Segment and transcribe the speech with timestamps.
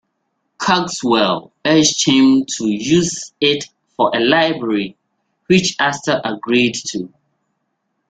[0.57, 3.65] Cogswell urged him to use it
[3.95, 4.97] for a library,
[5.45, 7.13] which Astor agreed to.